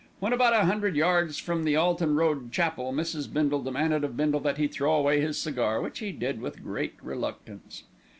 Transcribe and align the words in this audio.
When 0.19 0.33
about 0.33 0.53
a 0.55 0.65
hundred 0.65 0.95
yards 0.95 1.37
from 1.37 1.63
the 1.63 1.75
Alton 1.75 2.15
Road 2.15 2.51
Chapel, 2.51 2.91
Mrs. 2.91 3.31
Bindle 3.31 3.61
demanded 3.61 4.03
of 4.03 4.17
Bindle 4.17 4.39
that 4.39 4.57
he 4.57 4.67
throw 4.67 4.95
away 4.95 5.21
his 5.21 5.37
cigar, 5.37 5.79
which 5.79 5.99
he 5.99 6.11
did 6.11 6.41
with 6.41 6.63
great 6.63 6.95
reluctance. 7.03 7.83